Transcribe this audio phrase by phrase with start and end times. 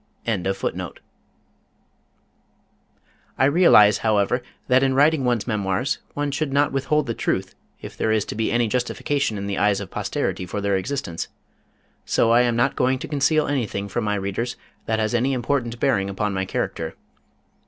[3.37, 7.95] ]I realize, however, that in writing one's memoirs one should not withhold the truth if
[7.95, 11.27] there is to be any justification in the eyes of posterity for their existence,
[12.03, 14.55] so I am not going to conceal anything from my readers
[14.87, 16.95] that has any important bearing upon my character.